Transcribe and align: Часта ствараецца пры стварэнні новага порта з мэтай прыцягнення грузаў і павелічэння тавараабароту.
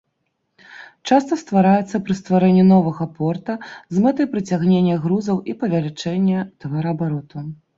Часта 1.11 1.33
ствараецца 1.41 2.01
пры 2.07 2.15
стварэнні 2.21 2.63
новага 2.73 3.07
порта 3.19 3.53
з 3.97 4.03
мэтай 4.07 4.31
прыцягнення 4.35 4.95
грузаў 5.05 5.37
і 5.53 5.59
павелічэння 5.61 6.39
тавараабароту. 6.65 7.37